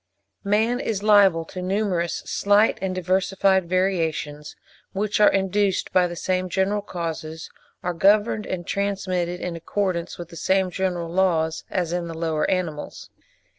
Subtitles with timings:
[0.43, 4.55] Man is liable to numerous, slight, and diversified variations,
[4.93, 7.51] which are induced by the same general causes,
[7.83, 12.49] are governed and transmitted in accordance with the same general laws, as in the lower
[12.49, 13.11] animals.